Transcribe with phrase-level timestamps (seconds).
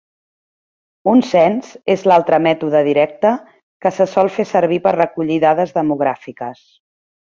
[1.11, 3.35] Un cens és l'altre mètode directe
[3.85, 6.71] que se sol fer servir per recollir dades demogràfiques.